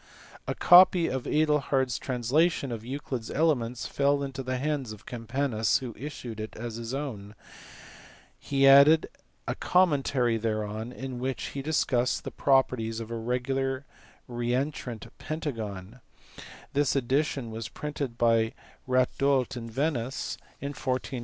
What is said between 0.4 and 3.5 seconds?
A copy of Adelhard s translation of Euclid s